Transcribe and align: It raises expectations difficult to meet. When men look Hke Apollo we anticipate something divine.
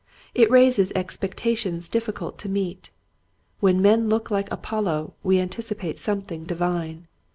It 0.33 0.49
raises 0.49 0.91
expectations 0.95 1.87
difficult 1.87 2.39
to 2.39 2.49
meet. 2.49 2.89
When 3.59 3.83
men 3.83 4.09
look 4.09 4.29
Hke 4.29 4.47
Apollo 4.49 5.13
we 5.21 5.39
anticipate 5.39 5.99
something 5.99 6.43
divine. 6.43 7.07